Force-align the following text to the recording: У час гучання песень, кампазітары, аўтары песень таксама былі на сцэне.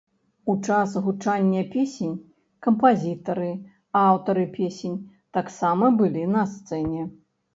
У 0.51 0.53
час 0.67 0.93
гучання 1.07 1.59
песень, 1.73 2.13
кампазітары, 2.67 3.51
аўтары 4.05 4.45
песень 4.57 4.97
таксама 5.39 5.91
былі 6.03 6.23
на 6.37 6.43
сцэне. 6.57 7.07